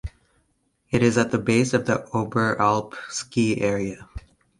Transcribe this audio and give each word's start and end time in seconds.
It 0.89 1.03
is 1.03 1.19
at 1.19 1.29
the 1.29 1.37
base 1.37 1.75
of 1.75 1.85
the 1.85 2.03
Oberalp 2.11 2.95
ski 3.11 3.61
area. 3.61 4.09